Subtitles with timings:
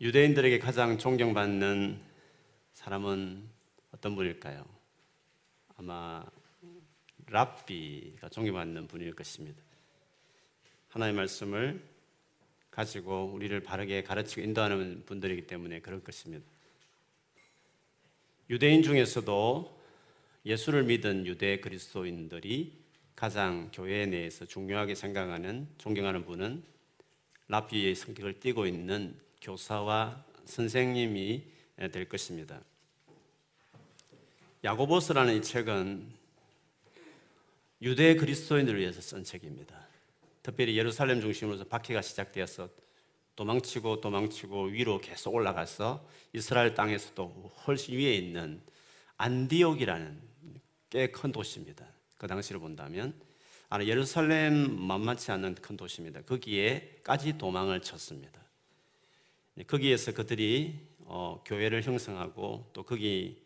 [0.00, 2.00] 유대인들에게 가장 존경받는
[2.72, 3.46] 사람은
[3.92, 4.64] 어떤 분일까요?
[5.76, 6.24] 아마
[7.26, 9.62] 랍비가 존경받는 분일 것입니다.
[10.88, 11.82] 하나의 말씀을
[12.70, 16.46] 가지고 우리를 바르게 가르치고 인도하는 분들이기 때문에 그럴 것입니다.
[18.48, 19.80] 유대인 중에서도
[20.46, 22.80] 예수를 믿은 유대 그리스도인들이
[23.14, 26.64] 가장 교회 내에서 중요하게 생각하는 존경하는 분은
[27.48, 31.44] 랍비의 성격을 띠고 있는 교사와 선생님이
[31.92, 32.60] 될 것입니다.
[34.62, 36.06] 야고보스라는 이 책은
[37.82, 39.74] 유대 그리스도인들을 위해서 쓴 책입니다.
[40.42, 42.68] 특별히 예루살렘 중심으로서 박해가 시작되어서
[43.36, 48.60] 도망치고 도망치고 위로 계속 올라가서 이스라엘 땅에서도 훨씬 위에 있는
[49.16, 50.20] 안디옥이라는
[50.90, 51.86] 꽤 큰 도시입니다.
[52.18, 53.14] 그 당시로 본다면
[53.80, 56.22] 예루살렘 만만치 않은 큰 도시입니다.
[56.22, 58.39] 거기에까지 도망을 쳤습니다.
[59.66, 63.42] 거기에서 그들이 어, 교회를 형성하고 또 거기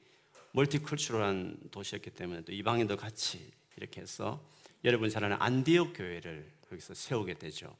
[0.52, 4.44] 멀티컬처럴한 도시였기 때문에 또 이방인도 같이 이렇게 해서
[4.84, 7.76] 여러분 잘 아는 안디옥 교회를 거기서 세우게 되죠.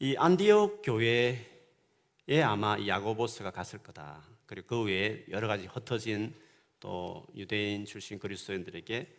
[0.00, 4.22] 이 안디옥 교회에 아마 야고보스가 갔을 거다.
[4.46, 6.34] 그리고 그 외에 여러 가지 흩어진
[6.80, 9.16] 또 유대인 출신 그리스도인들에게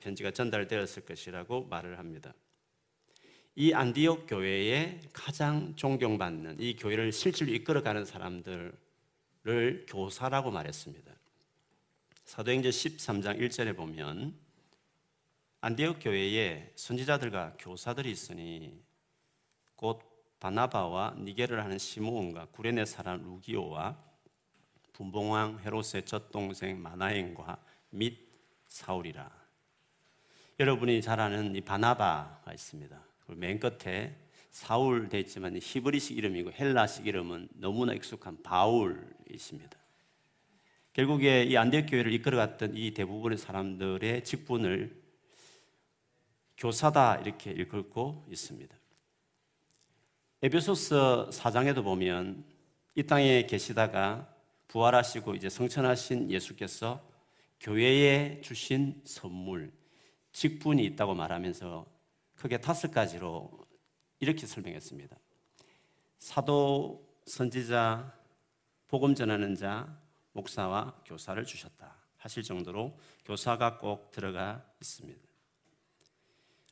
[0.00, 2.34] 편지가 전달되었을 것이라고 말을 합니다.
[3.56, 11.12] 이 안디옥 교회에 가장 존경받는 이 교회를 실질로 이끌어가는 사람들을 교사라고 말했습니다.
[12.24, 14.34] 사도행전 13장 1절에 보면
[15.62, 18.80] 안디옥 교회에 선지자들과 교사들이 있으니
[19.74, 20.00] 곧
[20.38, 23.98] 바나바와 니게를 하는 시므온과 구레네 사람 루기오와
[24.92, 27.58] 분봉왕 헤롯의 젖동생 마나행과
[27.90, 28.16] 및
[28.68, 29.30] 사울이라.
[30.60, 33.09] 여러분이 잘 아는 이 바나바가 있습니다.
[33.36, 34.14] 맨 끝에
[34.50, 39.78] 사울 돼 있지만 히브리식 이름이고 헬라식 이름은 너무나 익숙한 바울이십니다.
[40.92, 45.00] 결국에 이 안디옥 교회를 이끌어갔던 이 대부분의 사람들의 직분을
[46.56, 48.76] 교사다 이렇게 읽고 있습니다.
[50.42, 52.44] 에베소서 4장에도 보면
[52.94, 54.28] 이 땅에 계시다가
[54.68, 57.08] 부활하시고 이제 성천하신 예수께서
[57.60, 59.72] 교회에 주신 선물,
[60.32, 61.86] 직분이 있다고 말하면서
[62.40, 63.50] 크게 다섯 가지로
[64.18, 65.14] 이렇게 설명했습니다.
[66.18, 68.18] 사도, 선지자,
[68.88, 70.00] 복음 전하는 자,
[70.32, 71.94] 목사와 교사를 주셨다.
[72.16, 75.20] 하실 정도로 교사가 꼭 들어가 있습니다.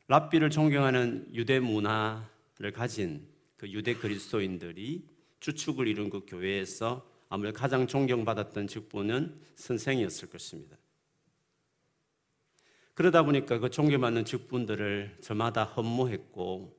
[0.07, 5.07] 랍비를 존경하는 유대 문화를 가진 그 유대 그리스도인들이
[5.39, 10.77] 주축을 이룬 그 교회에서 아무래도 가장 존경받았던 직분은 선생이었을 것입니다.
[12.99, 16.77] 그러다 보니까 그 존경받는 직분들을 저마다 헌무했고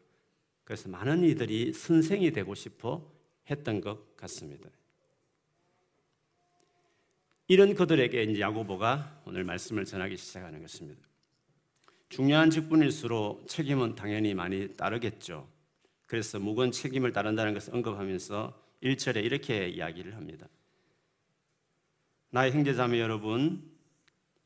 [0.65, 3.11] 그래서 많은 이들이 선생이 되고 싶어
[3.49, 4.69] 했던 것 같습니다.
[7.49, 11.01] 이런 그들에게 이제 야고보가 오늘 말씀을 전하기 시작하는 것입니다.
[12.11, 15.49] 중요한 직분일수록 책임은 당연히 많이 따르겠죠.
[16.05, 20.47] 그래서 무거운 책임을 따른다는 것을 언급하면서 1절에 이렇게 이야기를 합니다.
[22.29, 23.67] 나의 형제자매 여러분,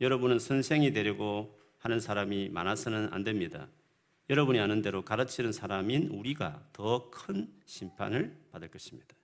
[0.01, 3.69] 여러분은 선생이 되려고 하는 사람이 많아서는 안 됩니다.
[4.31, 9.15] 여러분이 아는 대로 가르치는 사람인 우리가 더 큰 심판을 받을 것입니다.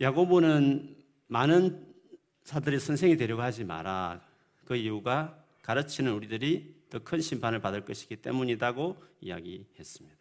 [0.00, 0.96] 야고보는
[1.28, 1.94] 많은
[2.42, 4.26] 사들이 선생이 되려고 하지 마라.
[4.64, 10.16] 그 이유가 가르치는 우리들이 더 큰 심판을 받을 것이기 때문이라고 이야기했습니다.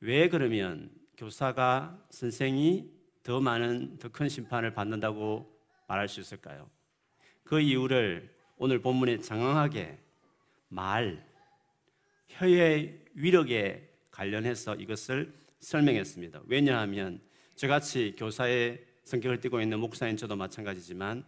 [0.00, 2.90] 왜 그러면 교사가 선생이
[3.22, 5.54] 더 많은 더 큰 심판을 받는다고
[5.86, 6.70] 말할 수 있을까요?
[7.44, 9.98] 그 이유를 오늘 본문에 장황하게
[10.68, 11.26] 말,
[12.28, 16.42] 혀의 위력에 관련해서 이것을 설명했습니다.
[16.46, 17.20] 왜냐하면
[17.56, 21.24] 저같이 교사의 성격을 띠고 있는 목사인 저도 마찬가지지만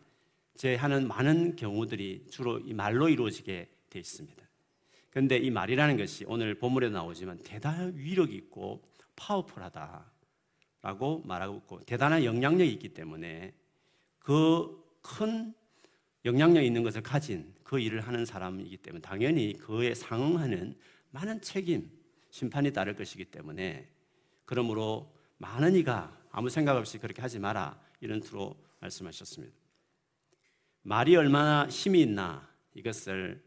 [0.55, 4.47] 제 하는 많은 경우들이 주로 이 말로 이루어지게 돼 있습니다.
[5.11, 8.83] 그런데 이 말이라는 것이 오늘 본문에 나오지만 대단한 위력이 있고
[9.17, 10.03] 파워풀하다라고
[11.25, 13.55] 말하고 있고 대단한 영향력이 있기 때문에
[14.19, 15.55] 그 큰
[16.25, 20.77] 영향력 있는 것을 가진 그 일을 하는 사람이기 때문에 당연히 그에 상응하는
[21.11, 21.91] 많은 책임,
[22.31, 23.89] 심판이 따를 것이기 때문에
[24.45, 29.55] 그러므로 많은 이가 아무 생각 없이 그렇게 하지 마라 이런 투로 말씀하셨습니다.
[30.83, 33.43] 말이 얼마나 힘이 있나 이것을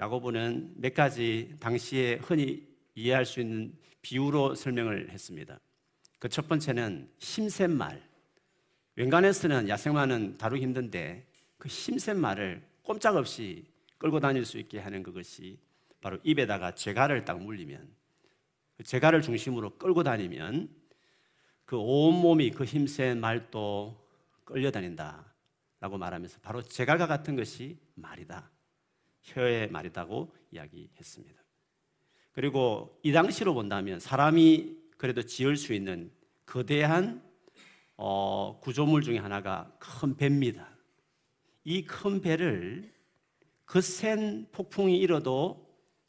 [0.00, 5.58] 야고보는 몇 가지 당시에 흔히 이해할 수 있는 비유로 설명을 했습니다.
[6.18, 8.02] 그 첫 번째는 힘센 말.
[8.96, 11.27] 웬간에서는 야생마는 다루기 힘든데
[11.58, 13.66] 그 힘센 말을 꼼짝없이
[13.98, 15.58] 끌고 다닐 수 있게 하는 그것이
[16.00, 17.88] 바로 입에다가 재갈을 딱 물리면
[18.76, 20.68] 그 재갈을 중심으로 끌고 다니면
[21.64, 24.08] 그 온몸이 그 힘센 말도
[24.44, 25.28] 끌려다닌다.
[25.80, 28.50] 라고 말하면서 바로 제갈과 같은 것이 말이다.
[29.22, 31.40] 혀의 말이다고 이야기했습니다.
[32.32, 36.10] 그리고 이 당시로 본다면 사람이 그래도 지을 수 있는
[36.46, 37.22] 거대한
[37.96, 40.68] 어, 구조물 중에 하나가 큰 배입니다.
[41.68, 42.90] 이 큰 배를
[43.66, 45.68] 거센 폭풍이 일어도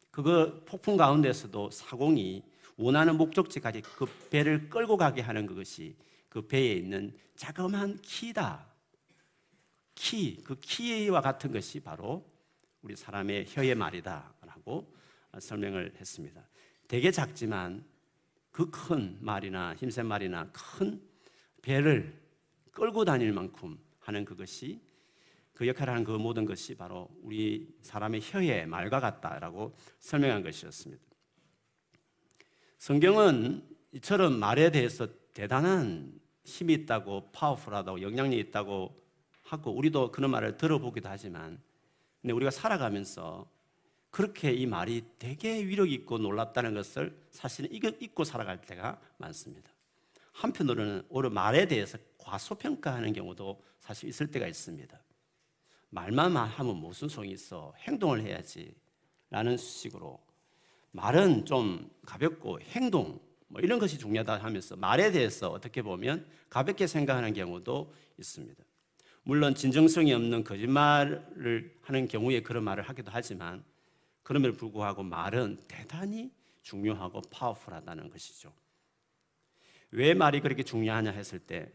[0.10, 2.42] 그거 폭풍 가운데서도 사공이
[2.78, 5.98] 원하는 목적지까지 그 배를 끌고 가게 하는 그것이
[6.30, 8.66] 그 배에 있는 자그마한 키다.
[9.96, 12.26] 키, 그 키와 같은 것이 바로
[12.82, 14.96] 우리 사람의 혀의 말이다라고
[15.40, 16.42] 설명을 했습니다.
[16.88, 17.84] 되게 작지만
[18.52, 21.02] 그 큰 말이나 힘센 말이나 큰
[21.62, 22.18] 배를
[22.72, 24.88] 끌고 다닐 만큼 하는 그것이
[25.60, 31.04] 그 역할을 하는 그 모든 것이 바로 우리 사람의 혀의 말과 같다라고 설명한 것이었습니다.
[32.78, 38.96] 성경은 이처럼 말에 대해서 대단한 힘이 있다고 파워풀하다고 영향력이 있다고
[39.44, 41.62] 하고 우리도 그런 말을 들어보기도 하지만
[42.22, 43.46] 근데 우리가 살아가면서
[44.12, 49.70] 그렇게 이 말이 되게 위력 있고 놀랍다는 것을 사실은 잊고 살아갈 때가 많습니다.
[50.32, 54.98] 한편으로는 오히려 말에 대해서 과소평가하는 경우도 사실 있을 때가 있습니다.
[55.90, 57.74] 말만 하면 무슨 소용이 있어?
[57.80, 58.76] 행동을 해야지.
[59.30, 60.20] 라는 식으로
[60.92, 67.34] 말은 좀 가볍고 행동 뭐 이런 것이 중요하다 하면서 말에 대해서 어떻게 보면 가볍게 생각하는
[67.34, 68.64] 경우도 있습니다.
[69.24, 73.64] 물론 진정성이 없는 거짓말을 하는 경우에 그런 말을 하기도 하지만
[74.24, 76.32] 그럼에도 불구하고 말은 대단히
[76.62, 78.54] 중요하고 파워풀하다는 것이죠.
[79.92, 81.72] 왜 말이 그렇게 중요하냐 했을 때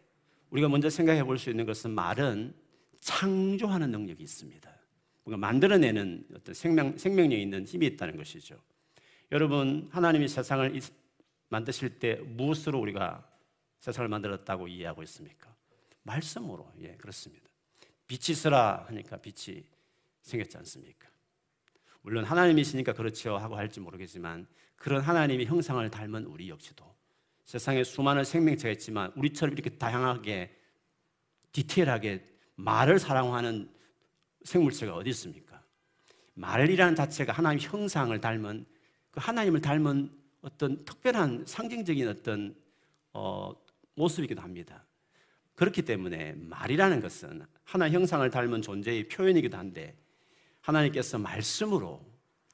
[0.51, 2.55] 우리가 먼저 생각해 볼 수 있는 것은 말은
[3.05, 4.75] 창조하는 능력이 있습니다.
[5.25, 8.59] 뭔가 만들어내는 어떤 생명, 생명력 있는 힘이 있다는 것이죠.
[9.31, 10.81] 여러분, 하나님이 세상을
[11.51, 13.31] 만드실 때 무엇으로 우리가
[13.81, 15.55] 세상을 만들었다고 이해하고 있습니까?
[16.03, 16.73] 말씀으로.
[16.81, 17.47] 예, 그렇습니다.
[18.07, 19.63] 빛이 있어라 하니까 빛이
[20.23, 21.09] 생겼지 않습니까?
[22.01, 24.47] 물론 하나님이시니까 그렇죠 하고 할지 모르겠지만
[24.77, 26.85] 그런 하나님의 형상을 닮은 우리 역시도
[27.45, 30.55] 세상에 수많은 생명체가 있지만 우리처럼 이렇게 다양하게
[31.53, 33.69] 디테일하게 말을 사랑하는
[34.45, 35.63] 생물체가 어디 있습니까?
[36.35, 38.67] 말이라는 자체가 하나님 형상을 닮은
[39.11, 40.11] 그 하나님을 닮은
[40.43, 42.55] 어떤 특별한 상징적인 어떤
[43.13, 43.53] 어,
[43.95, 44.85] 모습이기도 합니다.
[45.55, 49.97] 그렇기 때문에 말이라는 것은 하나 형상을 닮은 존재의 표현이기도 한데
[50.61, 52.05] 하나님께서 말씀으로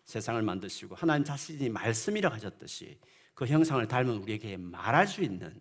[0.05, 2.99] 세상을 만드시고 하나님 자신이 말씀이라 하셨듯이
[3.33, 5.59] 그 형상을 닮은 우리에게 말할 수 있는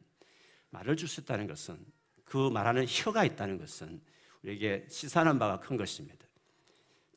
[0.71, 1.77] 말을 줄 수 있다는 것은
[2.25, 4.01] 그 말하는 혀가 있다는 것은
[4.43, 6.25] 우리에게 시사하는 바가 큰 것입니다.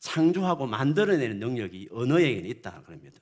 [0.00, 3.20] 창조하고 만들어내는 능력이 언어에게는 있다 그럽니다.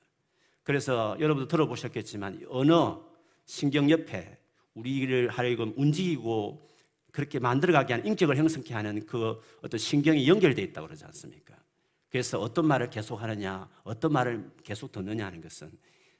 [0.63, 3.05] 그래서 여러분도 들어보셨겠지만 언어
[3.45, 4.37] 신경 옆에
[4.73, 6.69] 우리를 하여금 움직이고
[7.11, 11.55] 그렇게 만들어가게 하는 인격을 형성케 하는 그 어떤 신경이 연결되어 있다고 그러지 않습니까?
[12.09, 15.71] 그래서 어떤 말을 계속 하느냐, 어떤 말을 계속 듣느냐 하는 것은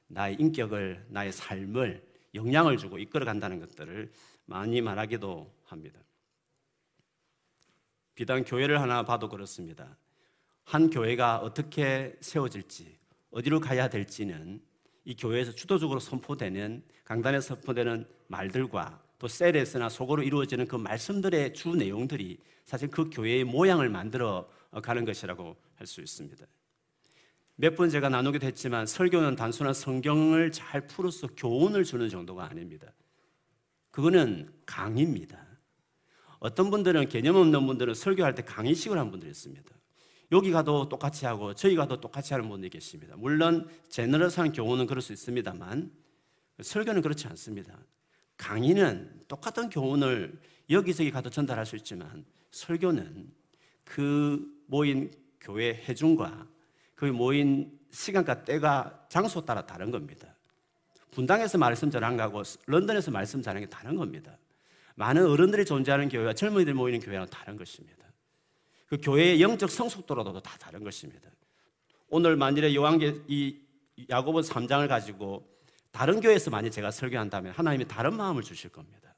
[0.07, 2.03] 나의 인격을, 나의 삶을
[2.33, 4.11] 영향을 주고 이끌어 간다는 것들을
[4.45, 5.99] 많이 말하기도 합니다.
[8.21, 9.97] 비단 교회를 하나 봐도 그렇습니다.
[10.63, 12.95] 한 교회가 어떻게 세워질지,
[13.31, 14.61] 어디로 가야 될지는
[15.05, 22.37] 이 교회에서 주도적으로 선포되는 강단에서 선포되는 말들과 또 셀에서나 속으로 이루어지는 그 말씀들의 주 내용들이
[22.63, 24.47] 사실 그 교회의 모양을 만들어
[24.83, 26.45] 가는 것이라고 할 수 있습니다.
[27.55, 32.93] 몇 번 제가 나누기도 했지만 설교는 단순한 성경을 잘 풀어서 교훈을 주는 정도가 아닙니다.
[33.89, 35.50] 그거는 강의입니다.
[36.41, 39.63] 어떤 분들은 개념 없는 분들은 설교할 때 강의식을 한 분들이 있습니다.
[40.31, 43.15] 여기 가도 똑같이 하고 저희 가도 똑같이 하는 분들이 계십니다.
[43.15, 45.91] 물론 제너럴스한 교훈은 그럴 수 있습니다만
[46.59, 47.77] 설교는 그렇지 않습니다.
[48.37, 50.39] 강의는 똑같은 교훈을
[50.71, 53.31] 여기저기 가도 전달할 수 있지만 설교는
[53.83, 56.47] 그 모인 교회 회중과
[56.95, 60.35] 그 모인 시간과 때가 장소 따라 다른 겁니다.
[61.11, 64.37] 분당에서 말씀 전한 거하고 런던에서 말씀 전하는 게 다른 겁니다.
[65.01, 68.05] 많은 어른들이 존재하는 교회와 젊은이들 모이는 교회는 다른 것입니다.
[68.85, 71.27] 그 교회의 영적 성숙도로도 다 다른 것입니다.
[72.09, 73.57] 오늘 만일에 요한계 이
[74.11, 75.49] 야고보 3장을 가지고
[75.89, 79.15] 다른 교회에서 만약 제가 설교한다면 하나님이 다른 마음을 주실 겁니다.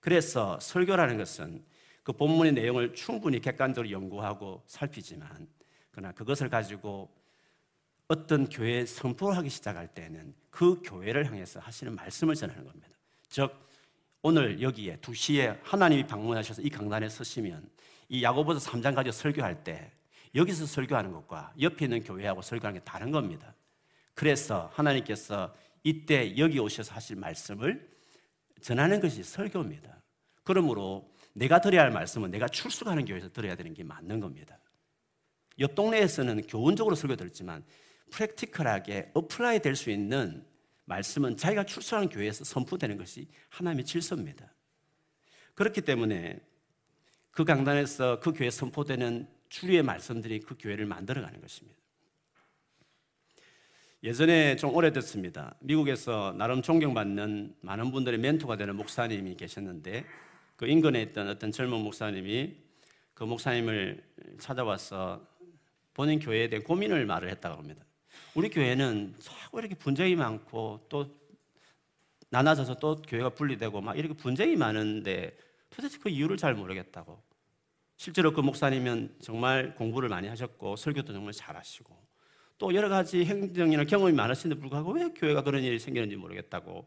[0.00, 1.64] 그래서 설교라는 것은
[2.04, 5.48] 그 본문의 내용을 충분히 객관적으로 연구하고 살피지만
[5.90, 7.12] 그러나 그것을 가지고
[8.06, 12.88] 어떤 교회에 선포를 하기 시작할 때는 그 교회를 향해서 하시는 말씀을 전하는 겁니다.
[13.28, 13.71] 즉
[14.24, 17.68] 오늘 여기에 2시에 하나님이 방문하셔서 이 강단에 서시면
[18.08, 19.90] 이 야고보서 3장 가지고 설교할 때
[20.34, 23.54] 여기서 설교하는 것과 옆에 있는 교회하고 설교하는 게 다른 겁니다.
[24.14, 25.52] 그래서 하나님께서
[25.82, 27.90] 이때 여기 오셔서 하실 말씀을
[28.60, 30.00] 전하는 것이 설교입니다.
[30.44, 34.56] 그러므로 내가 드려야 할 말씀은 내가 출석하는 교회에서 들어야 되는 게 맞는 겁니다.
[35.58, 37.64] 옆 동네에서는 교훈적으로 설교 들었지만
[38.10, 40.46] practical하게 apply 될 수 있는
[40.84, 44.52] 말씀은 자기가 출석하는 교회에서 선포되는 것이 하나님의 질서입니다.
[45.54, 46.40] 그렇기 때문에
[47.30, 51.78] 그 강단에서 그 교회 선포되는 주류의 말씀들이 그 교회를 만들어가는 것입니다.
[54.04, 55.54] 예전에 좀 오래됐습니다.
[55.60, 60.04] 미국에서 나름 존경받는 많은 분들의 멘토가 되는 목사님이 계셨는데
[60.56, 62.56] 그 인근에 있던 어떤 젊은 목사님이
[63.14, 64.02] 그 목사님을
[64.38, 65.24] 찾아와서
[65.94, 67.84] 본인 교회에 대해 고민을 말을 했다고 합니다.
[68.34, 71.06] 우리 교회는 자꾸 이렇게 분쟁이 많고 또
[72.30, 75.36] 나눠져서 또 교회가 분리되고 막 이렇게 분쟁이 많은데
[75.70, 77.22] 도대체 그 이유를 잘 모르겠다고.
[77.96, 81.96] 실제로 그 목사님은 정말 공부를 많이 하셨고 설교도 정말 잘하시고
[82.58, 86.86] 또 여러 가지 행정이나 경험이 많으신데 불구하고 왜 교회가 그런 일이 생기는지 모르겠다고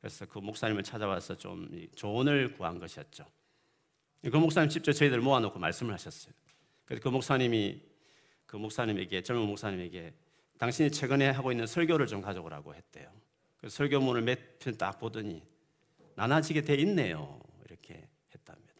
[0.00, 3.24] 그래서 그 목사님을 찾아와서 좀 조언을 구한 것이었죠.
[4.22, 6.32] 그 목사님 직접 저희들 모아놓고 말씀을 하셨어요.
[6.84, 7.80] 그래서 그 목사님이
[8.46, 10.12] 그 목사님에게 젊은 목사님에게
[10.60, 13.10] 당신이 최근에 하고 있는 설교를 좀 가져오라고 했대요.
[13.56, 15.42] 그 설교문을 몇 편 딱 보더니
[16.16, 17.40] 나눠지게 돼 있네요.
[17.64, 18.74] 이렇게 했답니다.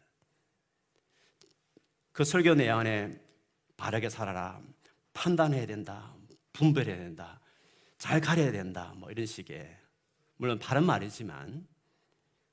[2.11, 3.19] 그 설교 내용 안에
[3.77, 4.61] 바르게 살아라.
[5.13, 6.13] 판단해야 된다.
[6.53, 7.39] 분별해야 된다.
[7.97, 8.93] 잘 가려야 된다.
[8.95, 9.75] 뭐 이런 식의
[10.37, 11.65] 물론 바른 말이지만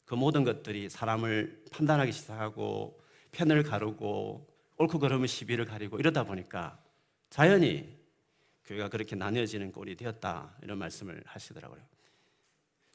[0.07, 2.99] 그 모든 것들이 사람을 판단하기 시작하고
[3.33, 6.83] 편을 가르고 옳고 그름은 시비를 가리고 이러다 보니까
[7.29, 7.98] 자연히
[8.69, 11.81] 교회가 그렇게 나뉘어지는 꼴이 되었다 이런 말씀을 하시더라고요.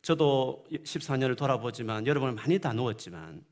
[0.04, 3.44] 저도 14년을 돌아보지만 여러분을 많이 다누었지만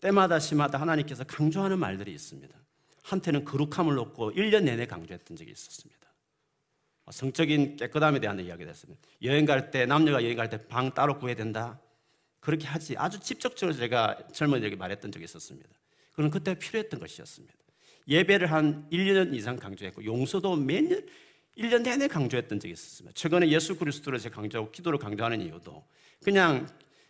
[0.00, 2.54] 때마다 시마다 하나님께서 강조하는 말들이 있습니다.
[3.02, 6.00] 한때는 거룩함을 놓고 1년 내내 강조했던 적이 있었습니다.
[7.10, 9.00] 성적인 깨끗함에 대한 이야기가 됐습니다.
[9.22, 11.80] 여행 갈 때, 남녀가 여행 갈 때 방 따로 구해야 된다.
[12.38, 12.96] 그렇게 하지.
[12.96, 15.68] 아주 직접적으로 제가 젊은이에게 말했던 적이 있었습니다.
[16.12, 17.54] 그건 그때 필요했던 것이었습니다.
[18.06, 21.04] 예배를 한 1년 이상 강조했고, 용서도 매년,
[21.56, 23.14] 1년 내내 강조했던 적이 있었습니다.
[23.14, 25.84] 최근에 예수 그리스도를 제가 강조하고 기도를 강조하는 이유도
[26.22, 26.68] 그냥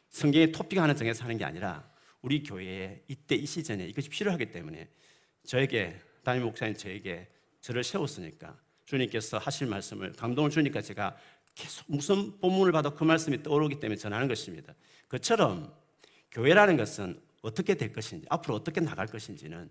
[0.09, 1.88] 성경에 토픽하는 정에서 하는 게 아니라
[2.23, 4.88] 우리 교회에 이때 이 시즌에 이것이 필요하기 때문에
[5.44, 7.28] 저에게 담임 목사님 저에게
[7.61, 11.16] 저를 세웠으니까 주님께서 하실 말씀을 감동을 주니까 제가
[11.54, 14.75] 계속 무슨 본문을 봐도 그 말씀이 떠오르기 때문에 전하는 것입니다.
[15.09, 15.73] 그처럼
[16.32, 19.70] 교회라는 것은 어떻게 될 것인지 앞으로 어떻게 나갈 것인지는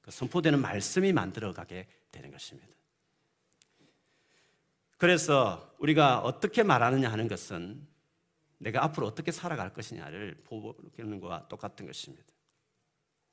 [0.00, 2.68] 그 선포되는 말씀이 만들어가게 되는 것입니다.
[4.96, 7.86] 그래서 우리가 어떻게 말하느냐 하는 것은
[8.58, 12.24] 내가 앞으로 어떻게 살아갈 것이냐를 보는 것과 똑같은 것입니다.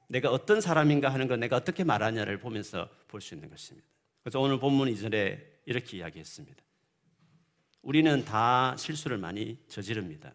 [0.08, 3.88] 내가 어떤 사람인가 하는 것, 내가 어떻게 말하냐를 보면서 볼 수 있는 것입니다.
[4.22, 6.64] 그래서 오늘 본문 이전에 이렇게 이야기했습니다.
[7.82, 10.34] 우리는 다 실수를 많이 저지릅니다.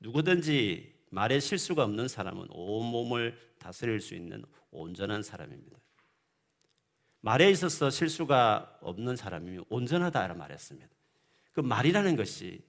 [0.00, 5.77] 누구든지 말에 실수가 없는 사람은 온 몸을 다스릴 수 있는 온전한 사람입니다.
[7.28, 10.88] 말에 있어서 실수가 없는 사람이면 온전하다라 말했습니다.
[11.52, 12.62] 그 말이라는 것이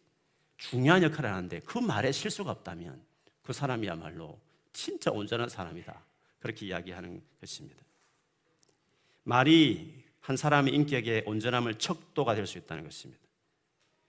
[0.57, 3.01] 중요한 역할을 하는데 그 말에 실수가 없다면
[3.41, 4.37] 그 사람이야말로
[4.73, 6.03] 진짜 온전한 사람이다.
[6.39, 7.81] 그렇게 이야기하는 것입니다.
[9.23, 13.23] 말이 한 사람의 인격의 온전함을 척도가 될 수 있다는 것입니다.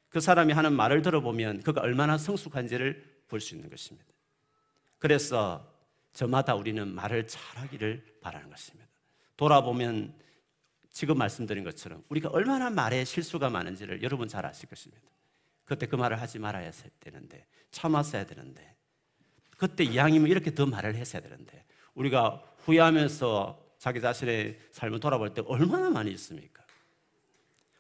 [0.09, 4.09] 그 사람이 하는 말을 들어보면 그가 얼마나 성숙한지를 볼 수 있는 것입니다.
[4.99, 5.65] 그래서
[6.13, 8.91] 저마다 우리는 말을 잘하기를 바라는 것입니다.
[9.37, 10.19] 돌아보면
[10.91, 15.03] 지금 말씀드린 것처럼 우리가 얼마나 말에 실수가 많은지를 여러분 잘 아실 것입니다.
[15.65, 18.77] 그때 그 말을 하지 말아야 되는데 참았어야 되는데
[19.57, 25.89] 그때 이왕이면 이렇게 더 말을 했어야 되는데 우리가 후회하면서 자기 자신의 삶을 돌아볼 때 얼마나
[25.91, 26.65] 많이 있습니까?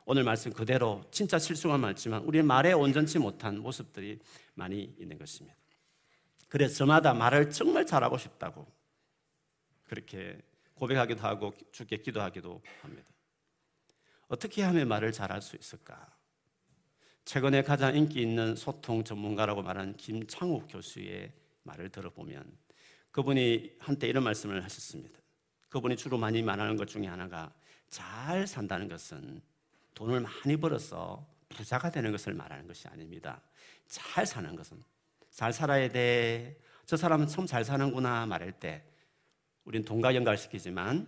[0.06, 4.18] 오늘 말씀 그대로 진짜 실수가 많지만 우리 말에 온전치 못한 모습들이
[4.54, 5.56] 많이 있는 것입니다.
[6.48, 8.66] 그래서 저마다 말을 정말 잘하고 싶다고
[9.84, 10.40] 그렇게
[10.80, 13.06] 고백하기도 하고 주께 기도하기도 합니다.
[14.28, 16.16] 어떻게 하면 말을 잘할 수 있을까?
[17.26, 21.32] 최근에 가장 인기 있는 소통 전문가라고 말하는 김창욱 교수의
[21.64, 22.56] 말을 들어보면
[23.10, 25.20] 그분이 한때 이런 말씀을 하셨습니다.
[25.68, 27.52] 그분이 주로 많이 말하는 것 중에 하나가
[27.90, 29.42] 잘 산다는 것은
[29.94, 33.42] 돈을 많이 벌어서 부자가 되는 것을 말하는 것이 아닙니다.
[33.86, 34.82] 잘 사는 것은
[35.30, 36.58] 잘 살아야 돼.
[36.86, 38.82] 저 사람은 참 잘 사는구나 말할 때
[39.70, 41.06] 우리는 돈과 연관시키지만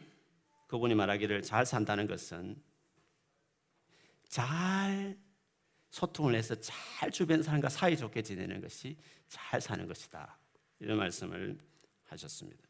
[0.69, 2.63] 그분이 말하기를 잘 산다는 것은
[4.29, 5.19] 잘
[5.91, 8.97] 소통을 해서 잘 주변 사람과 사이좋게 지내는 것이
[9.29, 10.39] 잘 사는 것이다.
[10.79, 11.59] 이런 말씀을
[12.05, 12.63] 하셨습니다.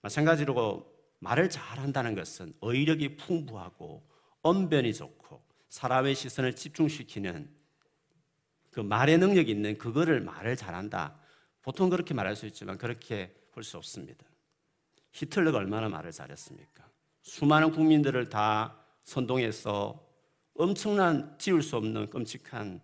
[0.00, 4.08] 마찬가지로 말을 잘한다는 것은 어휘력이 풍부하고
[4.40, 7.54] 언변이 좋고 사람의 시선을 집중시키는
[8.70, 11.20] 그 말의 능력이 있는 그거를 말을 잘한다.
[11.60, 14.24] 보통 그렇게 말할 수 있지만 그렇게 볼 수 없습니다.
[15.14, 16.84] 히틀러가 얼마나 말을 잘했습니까?
[17.22, 20.04] 수많은 국민들을 다 선동해서
[20.54, 22.80] 엄청난 지울 수 없는 끔찍한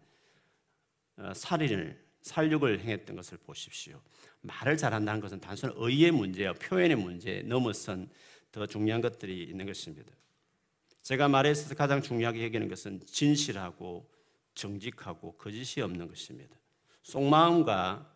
[1.19, 4.01] 어, 살인을 살육을 행했던 것을 보십시오.
[4.43, 8.09] 말을 잘한다는 것은 단순한 의의 문제와 표현의 문제에 넘어선
[8.53, 10.13] 더 중요한 것들이 있는 것입니다.
[11.03, 14.09] 제가 말에 있어서 가장 중요하게 여기는 것은 진실하고
[14.55, 16.57] 정직하고 거짓이 없는 것입니다.
[17.03, 18.15] 속마음과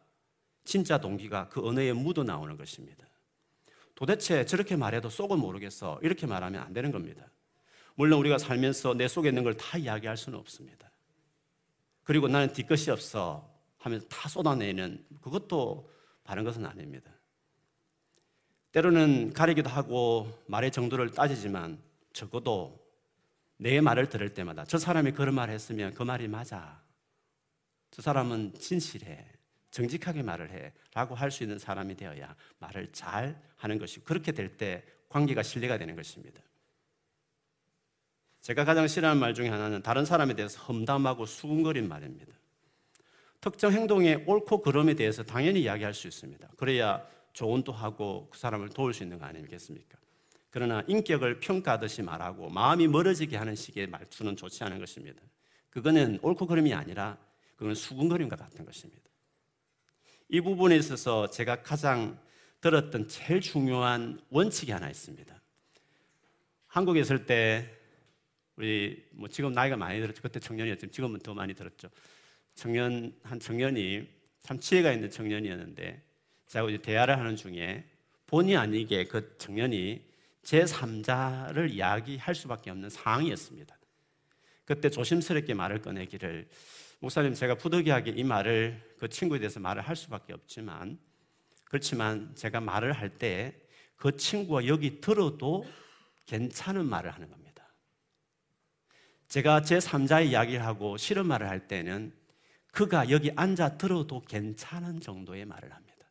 [0.65, 3.07] 진짜 동기가 그 언어에 묻어 나오는 것입니다.
[3.95, 5.99] 도대체 저렇게 말해도 속은 모르겠어.
[6.03, 7.31] 이렇게 말하면 안 되는 겁니다.
[7.95, 10.91] 물론 우리가 살면서 내 속에 있는 걸 다 이야기할 수는 없습니다.
[12.03, 13.49] 그리고 나는 뒤끝이 없어
[13.79, 15.91] 하면서 다 쏟아내는 그것도
[16.25, 17.11] 바른 것은 아닙니다.
[18.73, 21.81] 때로는 가리기도 하고 말의 정도를 따지지만
[22.13, 22.85] 적어도
[23.57, 26.83] 내 말을 들을 때마다 저 사람이 그런 말 했으면 그 말이 맞아.
[27.93, 29.34] 저 사람은 진실해.
[29.75, 30.73] 정직하게 말을 해.
[30.95, 35.79] 라고 할 수 있는 사람이 되어야 말을 잘 하는 것이 그렇게 될 때 관계가 신뢰가
[35.79, 36.41] 되는 것입니다.
[38.41, 42.33] 제가 가장 싫어하는 말 중에 하나는 다른 사람에 대해서 험담하고 수군거린 말입니다.
[43.41, 46.49] 특정 행동의 옳고 그름에 대해서 당연히 이야기할 수 있습니다.
[46.57, 49.99] 그래야 조언도 하고 그 사람을 도울 수 있는 거 아니겠습니까?
[50.51, 55.21] 그러나 인격을 평가하듯이 말하고 마음이 멀어지게 하는 식의 말투는 좋지 않은 것입니다.
[55.71, 57.19] 그거는 옳고 그름이 아니라
[57.57, 59.04] 그건 수군거림과 같은 것입니다.
[60.29, 62.19] 이 부분에 있어서 제가 가장
[62.61, 65.35] 들었던 제일 중요한 원칙이 하나 있습니다.
[66.67, 67.71] 한국에 있을 때
[68.57, 70.23] 우리 뭐 지금 나이가 많이 들었죠.
[70.23, 71.89] 그때 청년이었지만 지금은 더 많이 들었죠.
[72.55, 74.09] 청년 한 청년이
[74.41, 76.03] 참 지혜가 있는 청년이었는데
[76.47, 77.85] 제가 이제 대화를 하는 중에
[78.27, 80.05] 본의 아니게 그 청년이
[80.43, 83.77] 제 3자를 이야기할 수밖에 없는 상황이었습니다.
[84.65, 86.49] 그때 조심스럽게 말을 꺼내기를
[87.05, 90.99] 목사님 제가 부득이하게 이 말을 그 친구에 대해서 말을 할 수밖에 없지만
[91.65, 93.65] 그렇지만 제가 말을 할 때
[93.97, 95.65] 그 친구가 여기 들어도
[96.27, 97.67] 괜찮은 말을 하는 겁니다.
[99.29, 102.15] 제가 제 3자의 이야기를 하고 싫은 말을 할 때는
[102.73, 106.07] 그가 여기 앉아 들어도 괜찮은 정도의 말을 합니다.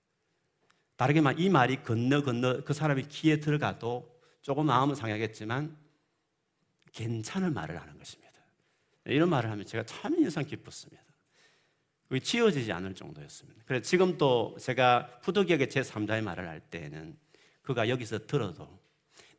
[0.96, 5.78] 다르게 말하면 이 말이 건너 건너 그 사람이 귀에 들어가도 조금 마음은 상하겠지만
[6.94, 8.23] 괜찮은 말을 하는 것입니다.
[9.06, 11.04] 이런 말을 하면 제가 참 인상 깊었습니다.
[12.08, 13.63] 그게 지워지지 않을 정도였습니다.
[13.66, 17.18] 그래서 지금 또 제가 푸드기하게 제 3자의 말을 할 때에는
[17.62, 18.68] 그가 여기서 들어도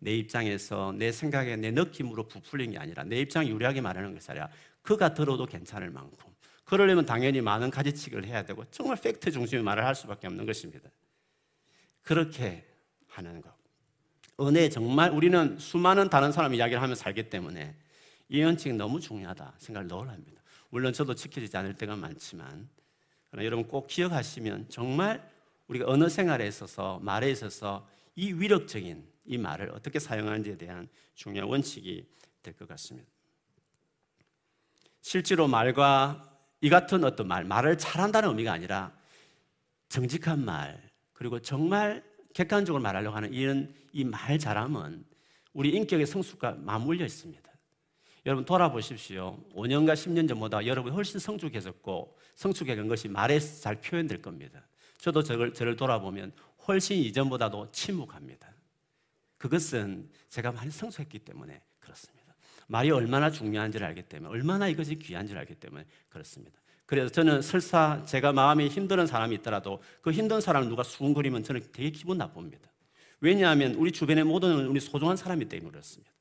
[0.00, 4.50] 내 입장에서 내 생각에 내 느낌으로 부풀린 게 아니라 내 입장 유리하게 말하는 것이 아니라
[4.82, 9.94] 그가 들어도 괜찮을 만큼 그러려면 당연히 많은 가지치기를 해야 되고 정말 팩트 중심의 말을 할
[9.94, 10.90] 수밖에 없는 것입니다.
[12.02, 12.66] 그렇게
[13.08, 13.54] 하는 것.
[14.40, 17.76] 은혜 정말 우리는 수많은 다른 사람 이야기를 하며 살기 때문에
[18.34, 20.42] 이 원칙이 너무 중요하다 생각을 늘 합니다.
[20.70, 22.68] 물론 저도 지켜지지 않을 때가 많지만
[23.30, 25.30] 그러나 여러분 꼭 기억하시면 정말
[25.68, 32.04] 우리가 언어 생활에 있어서 말에 있어서 이 위력적인 이 말을 어떻게 사용하는지에 대한 중요한 원칙이
[32.42, 33.08] 될 것 같습니다.
[35.00, 36.28] 실제로 말과
[36.60, 38.92] 이 같은 어떤 말, 말을 잘한다는 의미가 아니라
[39.88, 42.02] 정직한 말, 그리고 정말
[42.34, 45.04] 객관적으로 말하려고 하는 이런 이 말 잘함은
[45.52, 47.53] 우리 인격의 성숙과 맞물려 있습니다.
[48.26, 49.38] 여러분 돌아보십시오.
[49.54, 54.66] 5년과 10년 전보다 여러분 훨씬 성숙해졌고 성숙해진 것이 말에 잘 표현될 겁니다.
[54.98, 56.32] 저도 저를, 저를 돌아보면
[56.66, 58.54] 훨씬 이전보다도 침묵합니다.
[59.36, 62.34] 그것은 제가 많이 성숙했기 때문에 그렇습니다.
[62.66, 66.58] 말이 얼마나 중요한지를 알기 때문에 얼마나 이것이 귀한지를 알기 때문에 그렇습니다.
[66.86, 71.90] 그래서 저는 설사 제가 마음이 힘든 사람이 있더라도 그 힘든 사람을 누가 수군거리면 저는 되게
[71.90, 72.70] 기분 나쁩니다.
[73.20, 76.13] 왜냐하면 우리 주변에 모든 우리 소중한 사람이 때문에 그렇습니다.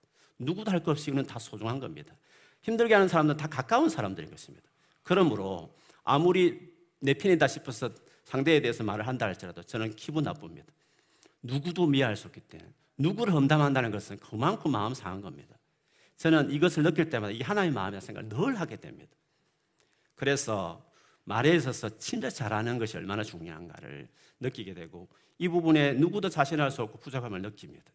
[0.43, 2.13] 누구도 할 것 없이 이는 다 소중한 겁니다.
[2.61, 4.65] 힘들게 하는 사람들은 다 가까운 사람들인 것입니다.
[5.03, 7.89] 그러므로 아무리 내 편이다 싶어서
[8.23, 10.71] 상대에 대해서 말을 한다 할지라도 저는 기분 나쁩니다.
[11.41, 15.57] 누구도 미워할 수 없기 때문에 누구를 험담한다는 것은 그만큼 마음 상한 겁니다.
[16.15, 19.11] 저는 이것을 느낄 때마다 이 하나님의 마음의 생각을 늘 하게 됩니다.
[20.15, 20.85] 그래서
[21.25, 24.07] 말에 있어서 진짜 잘하는 것이 얼마나 중요한가를
[24.39, 27.91] 느끼게 되고 이 부분에 누구도 자신할 수 없고 부족함을 느낍니다.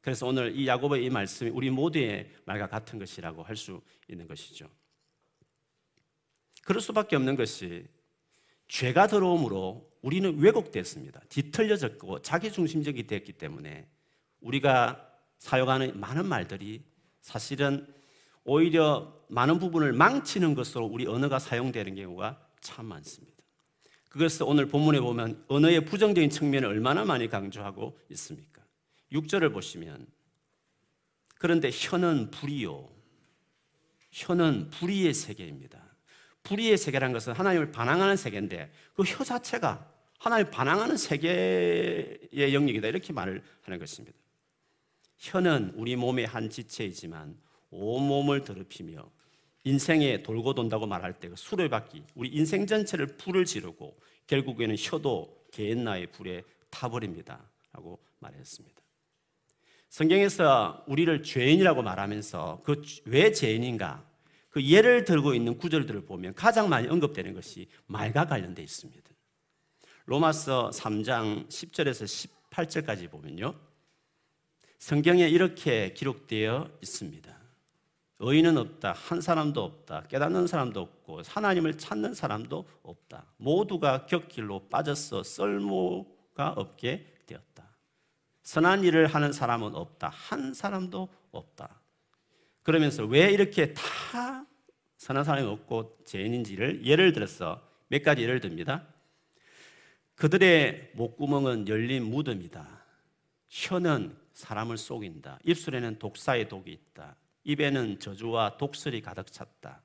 [0.00, 4.68] 그래서 오늘 이 야고보의 이 말씀이 우리 모두의 말과 같은 것이라고 할 수 있는 것이죠.
[6.64, 7.86] 그럴 수밖에 없는 것이
[8.68, 11.20] 죄가 들어옴으로 우리는 왜곡됐습니다.
[11.28, 13.88] 뒤틀려졌고 자기중심적이 됐기 때문에
[14.40, 15.06] 우리가
[15.38, 16.82] 사용하는 많은 말들이
[17.20, 17.86] 사실은
[18.44, 23.36] 오히려 많은 부분을 망치는 것으로 우리 언어가 사용되는 경우가 참 많습니다.
[24.08, 28.59] 그것을 오늘 본문에 보면 언어의 부정적인 측면을 얼마나 많이 강조하고 있습니까?
[29.12, 30.06] 6절을 보시면
[31.38, 32.88] 그런데 혀는 불이요.
[34.12, 35.80] 혀는 불의의 세계입니다.
[36.42, 42.88] 불의의 세계라는 것은 하나님을 반항하는 세계인데 그 혀 자체가 하나님 반항하는 세계의 영역이다.
[42.88, 44.18] 이렇게 말을 하는 것입니다.
[45.18, 47.38] 혀는 우리 몸의 한 지체이지만
[47.70, 49.10] 온몸을 더럽히며
[49.64, 55.84] 인생에 돌고 돈다고 말할 때 그 수레바퀴, 우리 인생 전체를 불을 지르고 결국에는 혀도 개인
[55.84, 57.40] 나의 불에 타버립니다.
[57.72, 58.79] 라고 말했습니다.
[59.90, 64.04] 성경에서 우리를 죄인이라고 말하면서 그 왜 죄인인가?
[64.48, 69.10] 그 예를 들고 있는 구절들을 보면 가장 많이 언급되는 것이 말과 관련되어 있습니다.
[70.06, 73.54] 로마서 3장 10절에서 18절까지 보면요.
[74.78, 77.38] 성경에 이렇게 기록되어 있습니다.
[78.20, 78.92] 의인은 없다.
[78.92, 80.04] 한 사람도 없다.
[80.08, 83.26] 깨닫는 사람도 없고 하나님을 찾는 사람도 없다.
[83.36, 87.69] 모두가 격길로 빠져서 쓸모가 없게 되었다.
[88.50, 90.08] 선한 일을 하는 사람은 없다.
[90.08, 91.80] 한 사람도 없다.
[92.64, 94.44] 그러면서 왜 이렇게 다
[94.96, 98.88] 선한 사람이 없고 죄인인지를 예를 들어서 몇 가지 예를 듭니다.
[100.16, 102.66] 그들의 목구멍은 열린 무덤이다.
[103.50, 105.38] 혀는 사람을 속인다.
[105.44, 107.14] 입술에는 독사의 독이 있다.
[107.44, 109.80] 입에는 저주와 독설이 가득 찼다.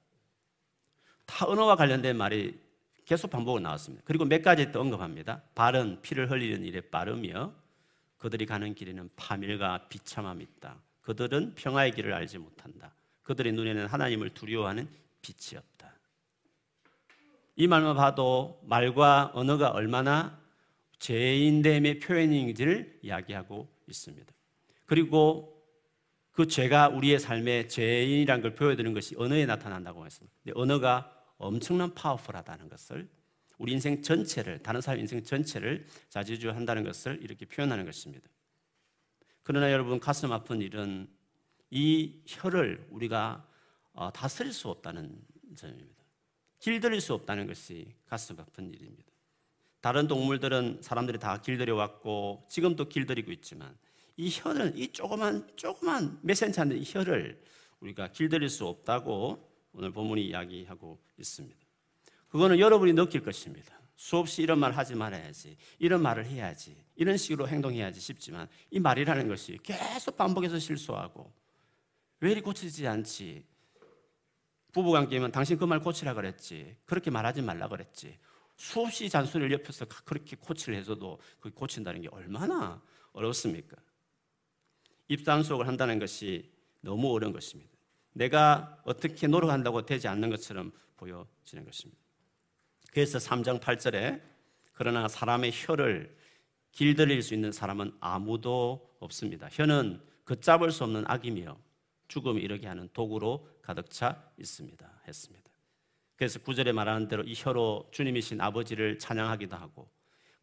[1.27, 2.59] 다 언어와 관련된 말이
[3.05, 4.03] 계속 반복으로 나왔습니다.
[4.07, 5.43] 그리고 몇 가지 또 언급합니다.
[5.53, 7.53] 발은 피를 흘리는 일에 빠르며
[8.25, 10.81] 그들이 가는 길에는 파멸과 비참함이 있다.
[11.01, 12.95] 그들은 평화의 길을 알지 못한다.
[13.21, 14.89] 그들의 눈에는 하나님을 두려워하는
[15.21, 15.93] 빛이 없다.
[17.55, 20.41] 이 말만 봐도 말과 언어가 얼마나
[20.97, 24.33] 죄인됨의 표현인지를 이야기하고 있습니다.
[24.87, 25.63] 그리고
[26.31, 30.35] 그 죄가 우리의 삶의 죄인이라는 걸 보여드리는 것이 언어에 나타난다고 했습니다.
[30.55, 33.07] 언어가 엄청난 파워풀하다는 것을
[33.57, 38.29] 우리 인생 전체를 다른 사람 인생 전체를 자주주한다는 것을 이렇게 표현하는 것입니다.
[39.43, 41.07] 그러나 여러분 가슴 아픈 일은
[41.69, 43.47] 이 혀를 우리가
[43.93, 45.21] 어, 다스릴 수 없다는
[45.55, 46.03] 점입니다.
[46.59, 49.11] 길들일 수 없다는 것이 가슴 아픈 일입니다.
[49.81, 53.77] 다른 동물들은 사람들이 다 길들여 왔고 지금도 길들이고 있지만
[54.17, 57.39] 이 혀는 이 조그만 조그만 몇 센치인데 이 혀를
[57.81, 61.64] 우리가 길들일 수 없다고 오늘 본문이 이야기하고 있습니다.
[62.29, 63.79] 그거는 여러분이 느낄 것입니다.
[63.95, 65.55] 수없이 이런 말 하지 말아야지.
[65.79, 66.75] 이런 말을 해야지.
[66.95, 71.31] 이런 식으로 행동해야지 싶지만 이 말이라는 것이 계속 반복해서 실수하고
[72.19, 73.45] 왜 이리 고치지 않지?
[74.73, 76.75] 부부관계면 당신 그 말 고치라 그랬지.
[76.85, 78.17] 그렇게 말하지 말라 그랬지.
[78.57, 82.81] 수없이 잔소리를 옆에서 그렇게 코치를 해줘도 그 고친다는 게 얼마나
[83.13, 83.77] 어렵습니까?
[85.07, 87.71] 입단속을 한다는 것이 너무 어려운 것입니다.
[88.13, 92.04] 내가 어떻게 노력한다고 되지 않는 것처럼 보여지는 것입니다.
[92.95, 94.21] 그래서 3장 8절에
[94.71, 96.15] 그러나 사람의 혀를
[96.71, 99.49] 길들일 수 있는 사람은 아무도 없습니다.
[99.51, 101.57] 혀는 걷잡을 수 없는 악이며
[102.07, 105.01] 죽음이 이르게 하는 도구로 가득 차 있습니다.
[105.09, 105.51] 했습니다.
[106.15, 109.91] 그래서 구절에 말하는 대로 이 혀로 주님이신 아버지를 찬양하기도 하고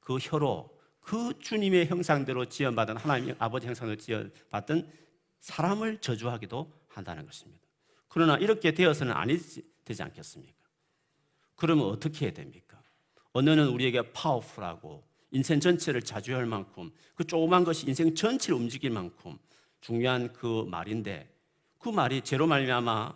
[0.00, 4.92] 그 혀로 그 주님의 형상대로 지어받은 하나님의 아버지 형상으로 지어받은
[5.40, 7.66] 사람을 저주하기도 한다는 것입니다.
[8.08, 9.38] 그러나 이렇게 되어서는 아니
[9.86, 10.61] 되지 않겠습니까?
[11.62, 12.82] 그러면 어떻게 해야 됩니까?
[13.34, 19.38] 언어는 우리에게 파워풀하고 인생 전체를 자주할 만큼 그 조그만 것이 인생 전체를 움직일 만큼
[19.80, 21.32] 중요한 그 말인데
[21.78, 23.14] 그 말이 제로 말미암아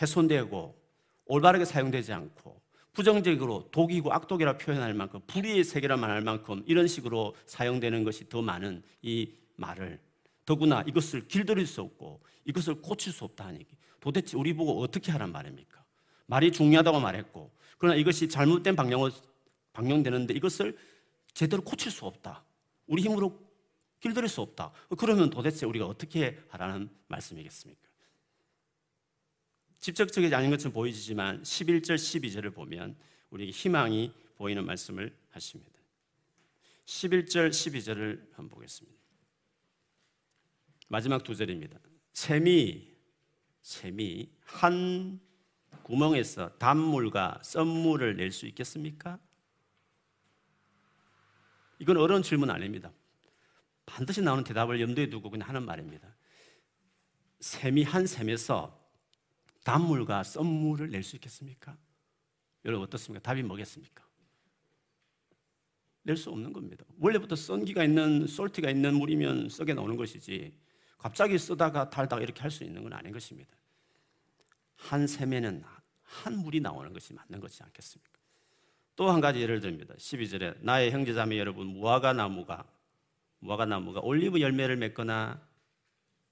[0.00, 0.80] 훼손되고
[1.24, 2.62] 올바르게 사용되지 않고
[2.92, 8.80] 부정적으로 독이고 악독이라 표현할 만큼 불의의 세계라 말할 만큼 이런 식으로 사용되는 것이 더 많은
[9.02, 9.98] 이 말을
[10.46, 13.66] 더구나 이것을 길들일 수 없고 이것을 고칠 수 없다 하니
[13.98, 15.81] 도대체 우리 보고 어떻게 하란 말입니까?
[16.26, 19.10] 말이 중요하다고 말했고 그러나 이것이 잘못된 방향으로
[19.72, 20.76] 방영되는데 이것을
[21.34, 22.44] 제대로 고칠 수 없다.
[22.86, 23.40] 우리 힘으로
[24.00, 24.72] 길들일 수 없다.
[24.98, 27.80] 그러면 도대체 우리가 어떻게 하라는 말씀이겠습니까?
[29.78, 32.96] 직접적이지 않은 것처럼 보이지만 11절 12절을 보면
[33.30, 35.72] 우리에게 희망이 보이는 말씀을 하십니다.
[36.84, 38.98] 11절 12절을 한번 보겠습니다.
[40.88, 41.78] 마지막 두 절입니다.
[42.12, 42.92] 샘이
[43.62, 45.20] 샘이 한
[45.82, 49.18] 구멍에서 단물과 썬물을 낼 수 있겠습니까?
[51.78, 52.92] 이건 어려운 질문 아닙니다.
[53.86, 56.14] 반드시 나오는 대답을 염두에 두고 그냥 하는 말입니다.
[57.40, 58.80] 샘이 한 샘에서
[59.64, 61.76] 단물과 썬물을 낼 수 있겠습니까?
[62.64, 63.22] 여러분 어떻습니까?
[63.22, 64.04] 답이 뭐겠습니까?
[66.04, 66.84] 낼 수 없는 겁니다.
[66.98, 70.56] 원래부터 썬기가 있는 솔티가 있는 물이면 썩에 나오는 것이지
[70.98, 73.56] 갑자기 쓰다가 달다가 이렇게 할 수 있는 건 아닌 것입니다.
[74.88, 75.62] 한 샘에는
[76.02, 78.10] 한 물이 나오는 것이 맞는 것이 않겠습니까?
[78.96, 79.94] 또 한 가지 예를 듭니다.
[79.94, 82.64] 12절에 나의 형제자매 여러분 무화과 나무가
[83.38, 85.40] 무화과 나무가 올리브 열매를 맺거나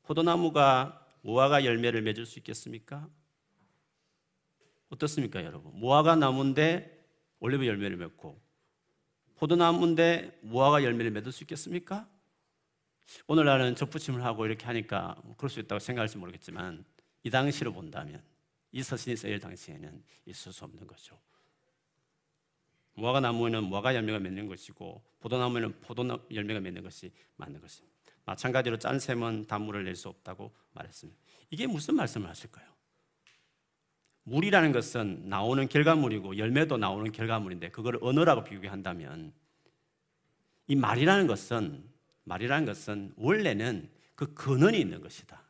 [0.02, 3.08] 포도나무가 무화과 열매를 맺을 수 있겠습니까?
[4.90, 5.72] 어떻습니까, 여러분?
[5.78, 7.06] 무화과 나무인데
[7.38, 8.40] 올리브 열매를 맺고
[9.36, 12.08] 포도나무인데 무화과 열매를 맺을 수 있겠습니까?
[13.26, 16.84] 오늘날은 접붙임을 하고 이렇게 하니까 뭐 그럴 수 있다고 생각할지 모르겠지만
[17.22, 18.22] 이 당시로 본다면
[18.72, 21.18] 이 서신이 쓰일 당시에는 있을 수 없는 거죠.
[22.94, 27.96] 무화과 나무에는 무화과 열매가 맺는 것이고 포도나무에는 포도 열매가 맺는 것이 맞는 것입니다.
[28.24, 31.20] 마찬가지로 짠 샘은 단물을 낼 수 없다고 말했습니다.
[31.50, 32.68] 이게 무슨 말씀을 하실까요?
[34.24, 39.32] 물이라는 것은 나오는 결과물이고 열매도 나오는 결과물인데 그걸 언어라고 비교한다면
[40.68, 41.88] 이 말이라는 것은
[42.24, 45.42] 말이라는 것은 원래는 그 근원이 있는 것이다.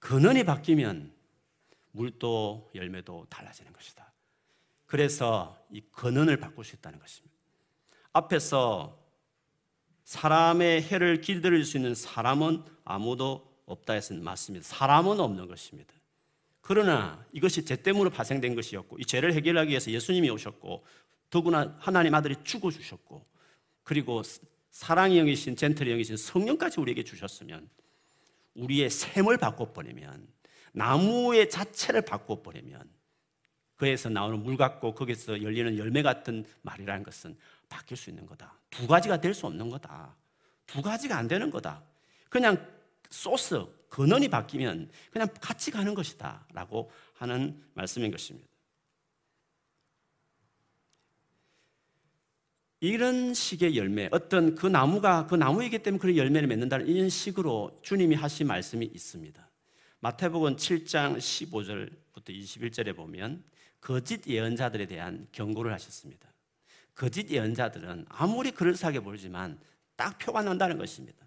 [0.00, 1.14] 근원이 바뀌면
[1.92, 4.12] 물도 열매도 달라지는 것이다.
[4.86, 7.34] 그래서 이 근원을 바꿀 수 있다는 것입니다.
[8.12, 8.98] 앞에서
[10.04, 14.66] 사람의 해를 길들일 수 있는 사람은 아무도 없다 했으면 맞습니다.
[14.66, 15.94] 사람은 없는 것입니다.
[16.60, 20.84] 그러나 이것이 죄 때문에 발생된 것이었고 이 죄를 해결하기 위해서 예수님이 오셨고
[21.30, 23.24] 더구나 하나님 아들이 죽어 주셨고
[23.82, 24.22] 그리고
[24.70, 27.68] 사랑이 영이신 젠틀이 영이신 성령까지 우리에게 주셨으면
[28.54, 30.28] 우리의 샘을 바꿔 버리면
[30.72, 32.90] 나무의 자체를 바꿔버리면
[33.76, 37.36] 그에서 나오는 물 같고 거기서 열리는 열매 같은 말이라는 것은
[37.68, 38.54] 바뀔 수 있는 거다.
[38.70, 40.14] 두 가지가 될 수 없는 거다.
[40.66, 41.82] 두 가지가 안 되는 거다.
[42.28, 42.64] 그냥
[43.10, 46.46] 소스, 근원이 바뀌면 그냥 같이 가는 것이다.
[46.52, 48.48] 라고 하는 말씀인 것입니다.
[52.80, 58.16] 이런 식의 열매, 어떤 그 나무가 그 나무이기 때문에 그런 열매를 맺는다는 이런 식으로 주님이
[58.16, 59.51] 하신 말씀이 있습니다.
[60.02, 63.44] 마태복음 7장 15절부터 21절에 보면
[63.80, 66.28] 거짓 예언자들에 대한 경고를 하셨습니다.
[66.92, 69.60] 거짓 예언자들은 아무리 그럴싸하게 보이지만
[69.94, 71.24] 딱 표가 난다는 것입니다.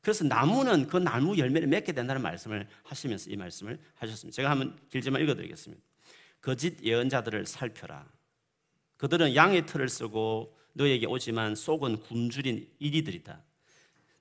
[0.00, 4.36] 그래서 나무는 그 나무 열매를 맺게 된다는 말씀을 하시면서 이 말씀을 하셨습니다.
[4.36, 5.82] 제가 한번 길지만 읽어드리겠습니다.
[6.40, 8.08] 거짓 예언자들을 살펴라.
[8.96, 13.42] 그들은 양의 털을 쓰고 너에게 오지만 속은 굶주린 이리들이다.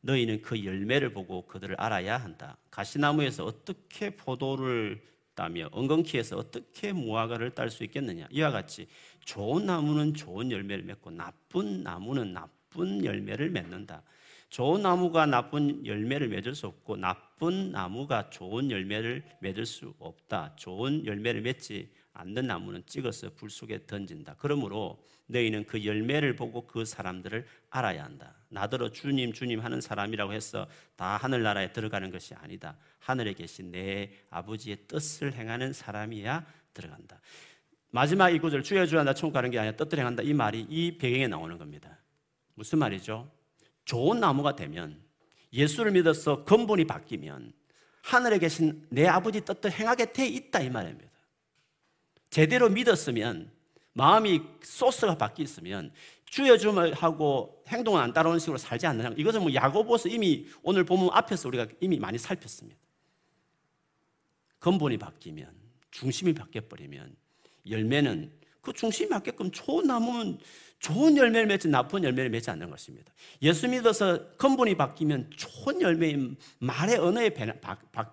[0.02, 2.58] 너희는 그 열매를 보고 그들을 알아야 한다.
[2.70, 5.02] 가시나무에서 어떻게 포도를
[5.36, 8.28] 따며 엉겅퀴에서 어떻게 무화과를 딸 수 있겠느냐.
[8.32, 8.88] 이와 같이
[9.24, 14.04] 좋은 나무는 좋은 열매를 맺고 나쁜 나무는 나쁜 열매를 맺는다.
[14.50, 20.54] 좋은 나무가 나쁜 열매를 맺을 수 없고 나쁜 나무가 좋은 열매를 맺을 수 없다.
[20.58, 21.90] 좋은 열매를 맺지
[22.22, 24.36] 않는 나무는 찍어서 불 속에 던진다.
[24.38, 28.36] 그러므로 너희는 그 열매를 보고 그 사람들을 알아야 한다.
[28.50, 32.78] 나더러 주님 주님 하는 사람이라고 해서 다 하늘나라에 들어가는 것이 아니다.
[33.00, 37.20] 하늘에 계신 내 아버지의 뜻을 행하는 사람이야 들어간다.
[37.90, 40.98] 마지막 이 구절 주여 주여 나 천국 가는 게 아니라 뜻을 행한다 이 말이 이
[40.98, 42.00] 배경에 나오는 겁니다.
[42.54, 43.30] 무슨 말이죠?
[43.86, 45.02] 좋은 나무가 되면
[45.52, 47.52] 예수를 믿어서 근본이 바뀌면
[48.04, 51.11] 하늘에 계신 내 아버지 뜻도 행하게 돼 있다 이 말입니다.
[52.32, 53.52] 제대로 믿었으면
[53.94, 55.92] 마음이 소스가 바뀌었으면
[56.26, 59.14] 주여 주을 하고 행동을 안 따라오는 식으로 살지 않느냐.
[59.18, 62.80] 이것은 뭐 야고보서 이미 오늘 보면 앞에서 우리가 이미 많이 살폈습니다.
[64.60, 65.52] 근본이 바뀌면
[65.92, 67.14] 중심이 바뀌어 버리면
[67.70, 70.40] 열매는 그 중심이 바뀌게끔 좋은 나무는
[70.80, 73.12] 좋은 열매를 맺지 나쁜 열매를 맺지 않는 것입니다.
[73.42, 77.54] 예수 믿어서 근본이 바뀌면 좋은 열매인 말의 언어의 변화,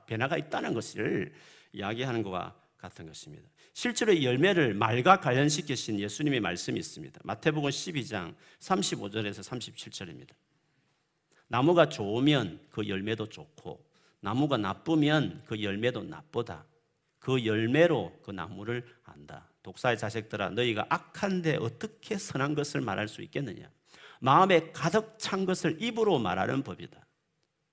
[0.06, 1.32] 변화가 있다는 것을
[1.72, 3.48] 이야기하는 것과 같은 것입니다.
[3.78, 7.20] 실제로 이 열매를 말과 관련시키신 예수님의 말씀이 있습니다.
[7.22, 10.30] 마태복음 12장 35절에서 37절입니다.
[11.46, 13.86] 나무가 좋으면 그 열매도 좋고
[14.18, 16.66] 나무가 나쁘면 그 열매도 나쁘다.
[17.20, 19.48] 그 열매로 그 나무를 안다.
[19.62, 23.70] 독사의 자식들아 너희가 악한데 어떻게 선한 것을 말할 수 있겠느냐
[24.18, 27.06] 마음에 가득 찬 것을 입으로 말하는 법이다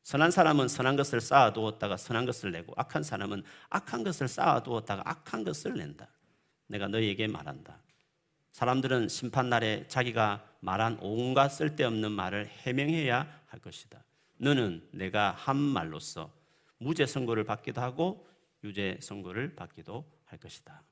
[0.05, 5.73] 선한 사람은 선한 것을 쌓아두었다가 선한 것을 내고 악한 사람은 악한 것을 쌓아두었다가 악한 것을
[5.73, 6.07] 낸다.
[6.67, 7.81] 내가 너희에게 말한다.
[8.51, 14.03] 사람들은 심판 날에 자기가 말한 온갖 쓸데없는 말을 해명해야 할 것이다.
[14.37, 16.31] 너는 내가 한 말로써
[16.77, 18.27] 무죄 선고를 받기도 하고
[18.63, 20.83] 유죄 선고를 받기도 할 것이다.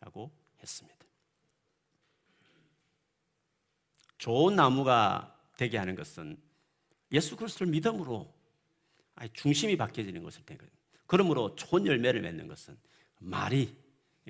[0.00, 0.98] 라고 했습니다.
[4.16, 6.40] 좋은 나무가 되게 하는 것은
[7.12, 8.40] 예수 그리스도를 믿음으로
[9.32, 10.70] 중심이 바뀌어지는 것을 되거든요.
[11.06, 12.76] 그러므로 좋은 열매를 맺는 것은
[13.18, 13.76] 말이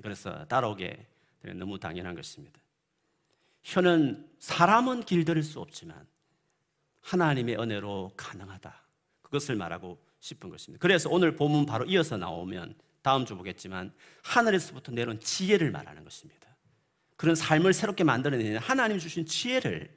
[0.02, 1.06] 그래서 따라오게
[1.54, 2.60] 너무 당연한 것입니다.
[3.62, 6.06] 혀는 사람은 길들일 수 없지만
[7.00, 8.82] 하나님의 은혜로 가능하다.
[9.22, 10.80] 그것을 말하고 싶은 것입니다.
[10.80, 13.92] 그래서 오늘 본문 바로 이어서 나오면 다음 주 보겠지만
[14.22, 16.48] 하늘에서부터 내려온 지혜를 말하는 것입니다.
[17.16, 19.90] 그런 삶을 새롭게 만들어내는 하나님 주신 지혜를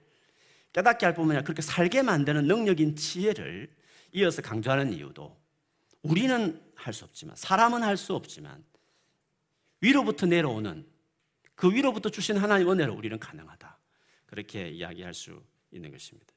[0.73, 3.69] 깨닫게 할 뿐만 아니라 그렇게 살게 만드는 능력인 지혜를
[4.15, 5.37] 이어서 강조하는 이유도
[6.01, 8.63] 우리는 할 수 없지만 사람은 할 수 없지만
[9.81, 10.85] 위로부터 내려오는
[11.55, 13.77] 그 위로부터 주신 하나님 은혜로 우리는 가능하다.
[14.25, 16.33] 그렇게 이야기할 수 있는 것입니다.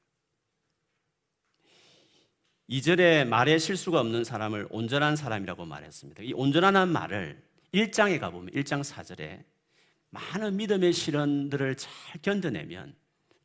[2.69, 6.23] 2절에 말에 실수가 없는 사람을 온전한 사람이라고 말했습니다.
[6.23, 7.43] 이 온전하다는 말을
[7.75, 9.45] 1장에 가보면 1장 4절에
[10.11, 12.95] 많은 믿음의 시련들을 잘 견뎌내면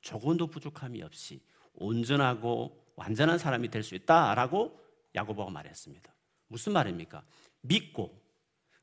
[0.02, 1.42] 조금도 부족함이 없이
[1.74, 4.80] 온전하고 완전한 사람이 될 수 있다라고
[5.16, 6.14] 야고보가 말했습니다.
[6.48, 7.24] 무슨 말입니까?
[7.62, 8.22] 믿고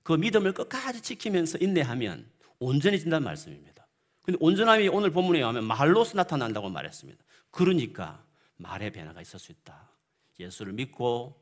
[0.03, 3.87] 그 믿음을 끝까지 지키면서 인내하면 온전해진다는 말씀입니다.
[4.23, 7.23] 근데 온전함이 오늘 본문에 의하면 말로서 나타난다고 말했습니다.
[7.51, 8.25] 그러니까
[8.57, 9.90] 말의 변화가 있을 수 있다.
[10.38, 11.40] 예수를 믿고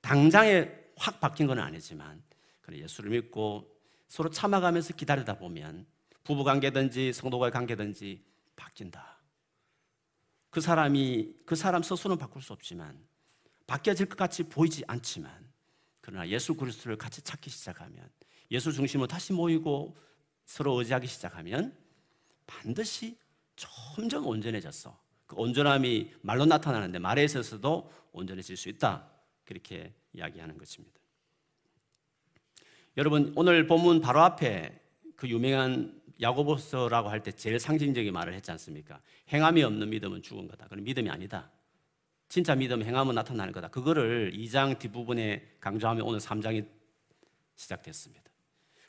[0.00, 2.22] 당장에 확 바뀐 건 아니지만
[2.60, 3.70] 그래 예수를 믿고
[4.08, 5.86] 서로 참아가면서 기다리다 보면
[6.24, 8.24] 부부 관계든지 성도과의 관계든지
[8.56, 9.15] 바뀐다.
[10.56, 12.98] 그 사람이 그 사람 스스로는 바꿀 수 없지만
[13.66, 15.30] 바뀌어질 것 같이 보이지 않지만
[16.00, 18.08] 그러나 예수 그리스도를 같이 찾기 시작하면
[18.50, 19.94] 예수 중심으로 다시 모이고
[20.46, 21.76] 서로 의지하기 시작하면
[22.46, 23.18] 반드시
[23.54, 24.98] 점점 온전해졌어.
[25.26, 29.10] 그 온전함이 말로 나타나는데 말에 있어서도 온전해질 수 있다.
[29.44, 30.98] 그렇게 이야기하는 것입니다.
[32.96, 34.80] 여러분 오늘 본문 바로 앞에
[35.16, 39.00] 그 유명한 야고보서라고 할 때 제일 상징적인 말을 했지 않습니까?
[39.32, 40.66] 행함이 없는 믿음은 죽은 거다.
[40.68, 41.50] 그럼 믿음이 아니다.
[42.28, 43.68] 진짜 믿음 행함은 나타나는 거다.
[43.68, 46.66] 그거를 2장 뒷부분에 강조하며 오늘 3장이
[47.54, 48.24] 시작됐습니다.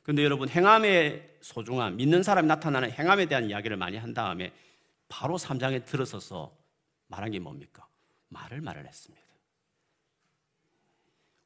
[0.04, 4.54] 그런데 여러분 행함의 소중함, 믿는 사람이 나타나는 행함에 대한 이야기를 많이 한 다음에
[5.10, 6.56] 바로 3장에 들어서서
[7.08, 7.88] 말한 게 뭡니까?
[8.30, 9.26] 말을 말을 했습니다.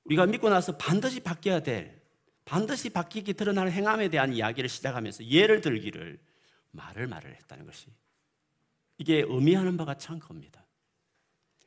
[0.05, 2.00] 우리가 믿고 나서 반드시 바뀌어야 될
[2.51, 6.19] 반드시 바뀌기 드러나는 행함에 대한 이야기를 시작하면서 예를 들기를
[6.71, 7.87] 말을 말을 했다는 것이
[8.97, 10.65] 이게 의미하는 바가 참 큽니다.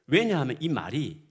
[0.07, 1.27] 왜냐하면 이 말이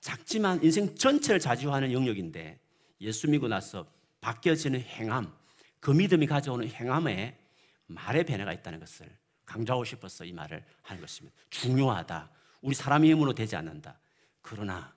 [0.00, 2.58] 작지만 인생 전체를 좌지우하는 영역인데
[3.00, 3.88] 예수 믿고 나서
[4.20, 5.32] 바뀌어지는 행함,
[5.78, 7.38] 그 믿음이 가져오는 행함에
[7.86, 9.08] 말의 변화가 있다는 것을
[9.44, 11.36] 강조하고 싶어서 이 말을 하는 것입니다.
[11.50, 12.32] 중요하다.
[12.62, 13.96] 우리 사람의 힘으로 되지 않는다.
[14.42, 14.92] 그러나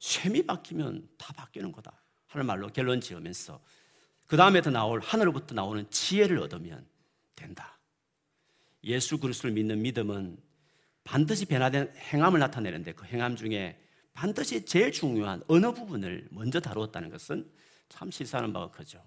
[0.00, 2.03] 셈이 바뀌면 다 바뀌는 거다.
[2.34, 3.60] 하는 말로 결론 지으면서
[4.26, 6.84] 그 다음에 더 나올 하늘로부터 나오는 지혜를 얻으면
[7.36, 7.78] 된다.
[8.82, 10.36] 예수 그리스도를 믿는 믿음은
[11.04, 13.78] 반드시 변화된 행함을 나타내는데 그 행함 중에
[14.14, 17.48] 반드시 제일 중요한 어느 부분을 먼저 다루었다는 것은
[17.88, 19.02] 참 시사하는 바가 크죠.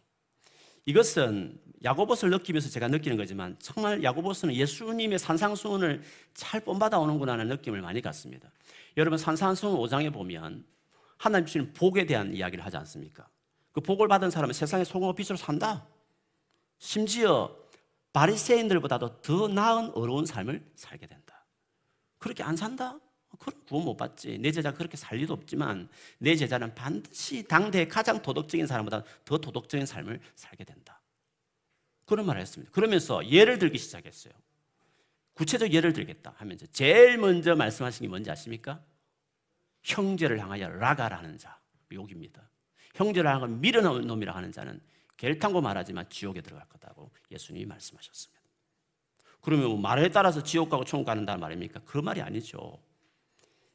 [0.86, 6.02] 이것은 야고보스를 느끼면서 제가 느끼는 거지만 정말 야고보스는 예수님의 산상수훈을
[6.34, 8.50] 잘 본받아 오는구나 하는 느낌을 많이 갖습니다.
[8.96, 10.64] 여러분 산상수훈 5장에 보면
[11.18, 13.28] 하나님 주시는 복에 대한 이야기를 하지 않습니까?
[13.72, 15.86] 그 복을 받은 사람은 세상의 소금과 빛으로 산다.
[16.80, 17.56] 심지어
[18.14, 21.46] 바리새인들보다도 더 나은 어려운 삶을 살게 된다.
[22.18, 23.00] 그렇게 안 산다?
[23.40, 24.38] 그럼 구원 못 받지.
[24.40, 29.86] 내 제자 그렇게 살 리도 없지만 내 제자는 반드시 당대 가장 도덕적인 사람보다 더 도덕적인
[29.86, 31.02] 삶을 살게 된다.
[32.06, 32.72] 그런 말을 했습니다.
[32.72, 34.34] 그러면서 예를 들기 시작했어요.
[35.34, 38.82] 구체적 예를 들겠다 하면서 제일 먼저 말씀하신 게 뭔지 아십니까?
[39.88, 41.58] 형제를 향하여 라가라는 자,
[41.92, 42.42] 욕입니다.
[42.96, 44.82] 형제를 향하여 밀어넣은 놈이라 하는 자는
[45.16, 48.42] 결탄고 말하지만 지옥에 들어갈 거다고 예수님이 말씀하셨습니다.
[49.42, 51.82] 그러면 뭐 말에 따라서 지옥 가고 천국 가는다 말입니까?
[51.86, 52.80] 그 말이 아니죠.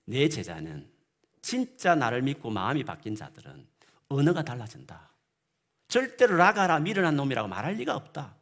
[0.04, 0.90] 내 제자는
[1.40, 3.66] 진짜 나를 믿고 마음이 바뀐 자들은
[4.08, 5.10] 언어가 달라진다.
[5.88, 8.36] 절대로 라가라 밀어난 놈이라고 말할 리가 없다.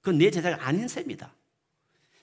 [0.00, 1.34] 그건 내 제자가 아닌 셈이다.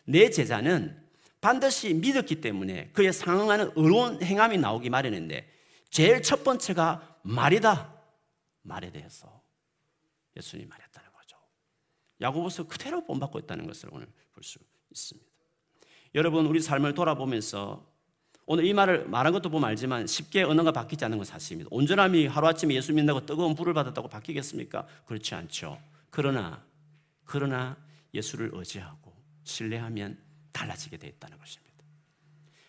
[0.06, 1.03] 내 제자는
[1.44, 5.46] 반드시 믿었기 때문에 그에 상응하는 의로운 행함이 나오기 마련인데
[5.90, 7.94] 제일 첫 번째가 말이다.
[8.62, 9.44] 말에 대해서
[10.38, 11.38] 예수님이 말했다는 거죠.
[12.22, 14.58] 야고보서 그대로 본받고 있다는 것을 오늘 볼 수
[14.92, 15.30] 있습니다.
[16.16, 17.92] 여러분 우리 삶을 돌아보면서
[18.46, 21.68] 오늘 이 말을 말한 것도 보면 알지만 쉽게 언어가 바뀌지 않는 건 사실입니다.
[21.74, 24.88] 온전함이 하루아침에 예수 믿는다고 뜨거운 불을 받았다고 바뀌겠습니까?
[25.08, 25.78] 그렇지 않죠.
[26.10, 26.66] 그러나
[27.26, 27.76] 그러나
[28.14, 30.18] 예수를 의지하고 신뢰하면
[30.54, 31.74] 달라지게 되어 있다는 것입니다.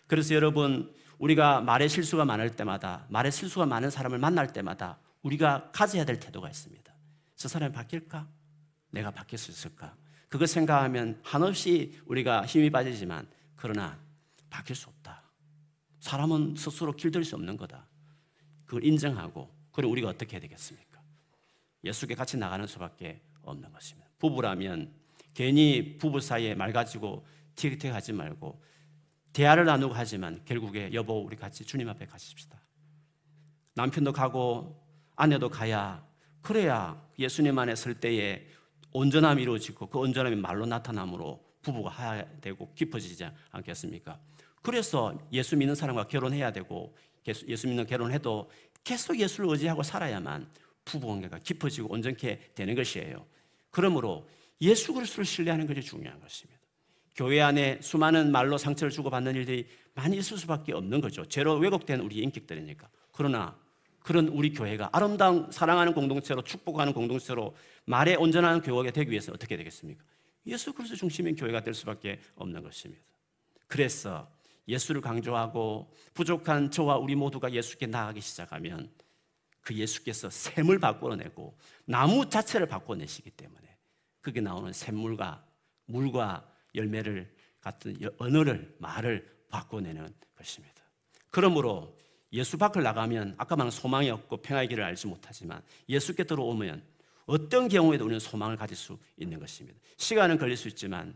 [0.07, 6.03] 그래서 여러분 우리가 말에 실수가 많을 때마다 말에 실수가 많은 사람을 만날 때마다 우리가 가져야
[6.05, 6.93] 될 태도가 있습니다.
[7.35, 8.27] 저 사람이 바뀔까?
[8.91, 9.95] 내가 바뀔 수 있을까?
[10.29, 13.99] 그거 생각하면 한없이 우리가 힘이 빠지지만 그러나
[14.49, 15.23] 바뀔 수 없다.
[15.99, 17.87] 사람은 스스로 길들일 수 없는 거다.
[18.65, 21.01] 그걸 인정하고 그럼 우리가 어떻게 해야 되겠습니까?
[21.83, 24.09] 예수께 같이 나가는 수밖에 없는 것입니다.
[24.19, 24.93] 부부라면
[25.33, 27.25] 괜히 부부 사이에 말 가지고
[27.55, 28.61] 티격태격하지 말고
[29.33, 32.59] 대화를 나누고 하지만 결국에 여보 우리 같이 주님 앞에 가십시다.
[33.75, 34.81] 남편도 가고
[35.15, 36.05] 아내도 가야
[36.41, 38.47] 그래야 예수님 안에 설 때에
[38.91, 44.19] 온전함이 이루어지고 그 온전함이 말로 나타남으로 부부가 해야 되고 깊어지지 않겠습니까?
[44.61, 46.95] 그래서 예수 믿는 사람과 결혼해야 되고
[47.27, 48.49] 예수 믿는 결혼해도
[48.83, 50.49] 계속 예수를 의지하고 살아야만
[50.85, 53.25] 부부 관계가 깊어지고 온전케 되는 것이에요.
[53.71, 54.29] 그러므로
[54.61, 56.54] 예수 그리스도를 신뢰하는 것이 중요한 것입니다.
[57.15, 61.25] 교회 안에 수많은 말로 상처를 주고받는 일들이 많이 있을 수밖에 없는 거죠.
[61.25, 62.89] 죄로 왜곡된 우리 인격들이니까.
[63.13, 63.57] 그러나
[63.99, 67.55] 그런 우리 교회가 아름다운 사랑하는 공동체로 축복하는 공동체로
[67.85, 70.03] 말에 온전한 교회가 되기 위해서 어떻게 되겠습니까?
[70.45, 73.01] 예수 그리스도 중심인 교회가 될 수밖에 없는 것입니다.
[73.67, 74.29] 그래서
[74.67, 78.91] 예수를 강조하고 부족한 저와 우리 모두가 예수께 나아가기 시작하면
[79.61, 83.77] 그 예수께서 샘을 바꿔내고 나무 자체를 바꿔내시기 때문에
[84.21, 85.43] 그게 나오는 샘물과
[85.85, 90.75] 물과 열매를 같은 언어를 말을 바꿔내는 것입니다.
[91.29, 91.97] 그러므로
[92.33, 96.83] 예수 밖을 나가면 아까 말한 소망이 없고 평화의 길을 알지 못하지만 예수께 들어오면
[97.25, 99.79] 어떤 경우에도 우리는 소망을 가질 수 있는 것입니다.
[99.97, 101.15] 시간은 걸릴 수 있지만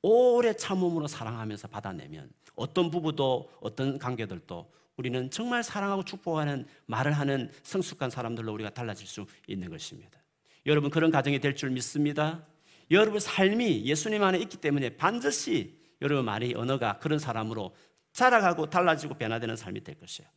[0.00, 8.10] 오래 참음으로 사랑하면서 받아내면 어떤 부부도 어떤 관계들도 우리는 정말 사랑하고 축복하는 말을 하는 성숙한
[8.10, 10.20] 사람들로 우리가 달라질 수 있는 것입니다.
[10.66, 12.44] 여러분 그런 가정이 될 줄 믿습니다.
[12.90, 17.74] 여러분 삶이 예수님 안에 있기 때문에 반드시 여러분 말이 언어가 그런 사람으로
[18.12, 20.28] 자라가고 달라지고 변화되는 삶이 될 것이에요.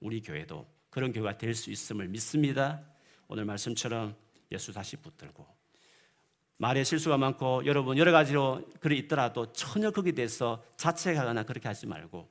[0.00, 2.82] 우리 교회도 그런 교회가 될 수 있음을 믿습니다.
[3.26, 4.16] 오늘 말씀처럼
[4.52, 5.46] 예수 다시 붙들고
[6.56, 12.28] 말에 실수가 많고 여러분 여러 가지로 그리 있더라도 전혀 거기에 대해서 자책하거나 그렇게 하지 말고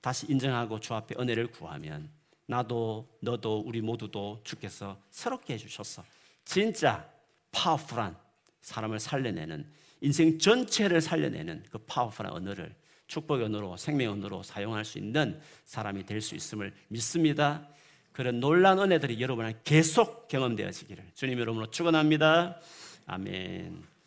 [0.00, 2.10] 다시 인정하고 주 앞에 은혜를 구하면
[2.46, 6.04] 나도 너도 우리 모두도 주께서 새롭게 해주셔서
[6.44, 7.10] 진짜
[7.52, 8.16] 파워풀한
[8.62, 9.66] 사람을 살려내는
[10.00, 12.74] 인생 전체를 살려내는 그 파워풀한 언어를
[13.06, 17.66] 축복의 언어로 생명의 언어로 사용할 수 있는 사람이 될 수 있음을 믿습니다.
[18.12, 22.60] 그런 놀란 은혜들이 여러분에 계속 경험되어지기를 주님 이름으로 축원합니다.
[23.06, 23.97] 아멘.